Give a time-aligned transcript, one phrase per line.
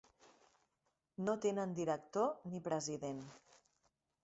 [1.27, 3.23] No tenen director ni president.